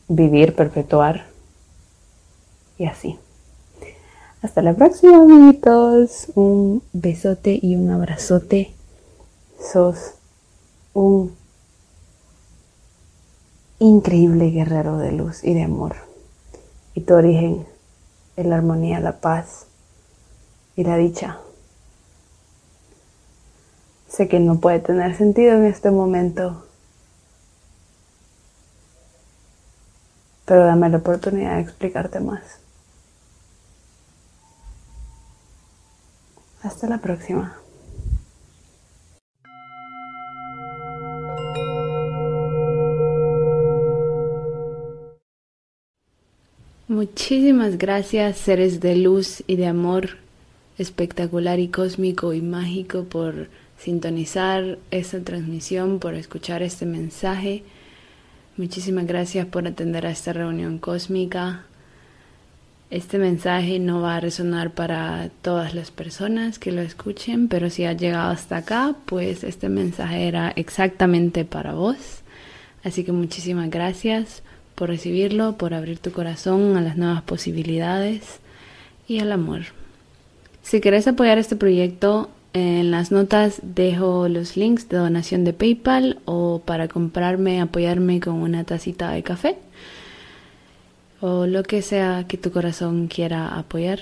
vivir, 0.07 0.55
perpetuar 0.55 1.25
y 2.79 2.87
así. 2.87 3.19
Hasta 4.43 4.63
la 4.63 4.75
próxima, 4.75 5.17
amiguitos. 5.17 6.29
Un 6.37 6.85
besote 6.93 7.59
y 7.61 7.75
un 7.75 7.91
abrazote 7.91 8.73
sos 9.59 10.15
un 10.95 11.42
increíble 13.83 14.51
guerrero 14.51 14.97
de 14.99 15.11
luz 15.11 15.43
y 15.43 15.55
de 15.55 15.65
amor. 15.65 15.97
Y 16.95 17.01
tu 17.01 17.15
origen 17.15 17.67
es 18.37 18.47
la 18.47 18.57
armonía, 18.57 19.01
la 19.01 19.21
paz 19.21 19.67
y 20.77 20.85
la 20.85 20.97
dicha. 20.97 21.39
Sé 24.09 24.29
que 24.29 24.39
no 24.39 24.61
puede 24.61 24.79
tener 24.79 25.17
sentido 25.17 25.55
en 25.55 25.65
este 25.65 25.91
momento, 25.91 26.65
pero 30.45 30.65
dame 30.65 30.89
la 30.89 30.99
oportunidad 30.99 31.57
de 31.57 31.63
explicarte 31.63 32.21
más. 32.21 32.61
Hasta 36.63 36.87
la 36.87 36.99
próxima. 36.99 37.62
Muchísimas 46.93 47.79
gracias, 47.79 48.37
seres 48.37 48.81
de 48.81 48.97
luz 48.97 49.43
y 49.47 49.57
de 49.57 49.67
amor 49.67 50.19
espectacular 50.77 51.59
y 51.59 51.69
cósmico 51.69 52.35
y 52.35 52.43
mágico, 52.43 53.05
por 53.05 53.49
sintonizar 53.79 54.77
esta 54.91 55.19
transmisión, 55.21 56.01
por 56.01 56.13
escuchar 56.13 56.63
este 56.63 56.85
mensaje. 56.85 57.63
Muchísimas 58.59 59.07
gracias 59.07 59.47
por 59.47 59.67
atender 59.67 60.07
a 60.07 60.11
esta 60.11 60.35
reunión 60.35 60.77
cósmica. 60.77 61.65
Este 62.91 63.17
mensaje 63.17 63.79
no 63.79 64.03
va 64.03 64.17
a 64.17 64.21
resonar 64.21 64.75
para 64.75 65.31
todas 65.41 65.75
las 65.75 65.91
personas 65.91 66.59
que 66.59 66.73
lo 66.73 66.83
escuchen, 66.83 67.49
pero 67.49 67.71
si 67.71 67.87
ha 67.87 67.95
llegado 67.95 68.33
hasta 68.33 68.59
acá, 68.59 68.95
pues 69.07 69.45
este 69.45 69.71
mensaje 69.71 70.29
era 70.29 70.51
exactamente 70.57 71.47
para 71.47 71.73
vos. 71.73 72.21
Así 72.85 73.03
que 73.03 73.13
muchísimas 73.13 73.71
gracias 73.71 74.43
por 74.75 74.89
recibirlo, 74.89 75.57
por 75.57 75.75
abrir 75.75 75.99
tu 75.99 76.13
corazón 76.13 76.77
a 76.77 76.81
las 76.81 76.97
nuevas 76.97 77.23
posibilidades 77.23 78.41
y 79.09 79.21
al 79.21 79.33
amor. 79.33 79.63
Si 80.63 80.81
querés 80.81 81.07
apoyar 81.09 81.39
este 81.39 81.57
proyecto, 81.57 82.31
en 82.55 82.91
las 82.91 83.11
notas 83.11 83.61
dejo 83.63 84.29
los 84.29 84.57
links 84.57 84.89
de 84.89 84.99
donación 84.99 85.45
de 85.45 85.53
PayPal 85.53 86.19
o 86.27 86.61
para 86.65 86.87
comprarme, 86.87 87.61
apoyarme 87.61 88.21
con 88.21 88.35
una 88.35 88.65
tacita 88.65 89.11
de 89.11 89.23
café 89.23 89.57
o 91.21 91.47
lo 91.47 91.63
que 91.63 91.83
sea 91.83 92.27
que 92.29 92.37
tu 92.37 92.51
corazón 92.51 93.07
quiera 93.07 93.57
apoyar. 93.57 94.01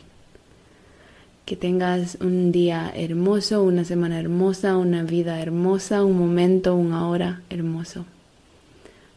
Que 1.45 1.55
tengas 1.55 2.17
un 2.19 2.51
día 2.51 2.91
hermoso, 2.93 3.63
una 3.63 3.85
semana 3.85 4.19
hermosa, 4.19 4.77
una 4.77 5.03
vida 5.03 5.39
hermosa, 5.39 6.03
un 6.03 6.17
momento, 6.17 6.75
una 6.75 7.07
hora 7.07 7.41
hermoso. 7.49 8.05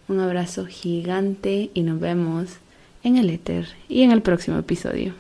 Un 0.07 0.21
abrazo 0.21 0.67
gigante 0.67 1.71
y 1.73 1.83
nos 1.83 1.99
vemos 1.99 2.59
en 3.03 3.17
el 3.17 3.31
éter 3.31 3.69
y 3.89 4.03
en 4.03 4.13
el 4.13 4.23
próximo 4.23 4.59
episodio. 4.59 5.15